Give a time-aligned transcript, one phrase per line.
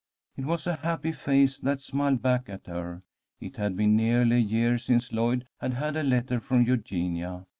[0.35, 3.03] It was a happy face that smiled back at her.
[3.39, 7.45] It had been nearly a year since Lloyd had had a letter from Eugenia.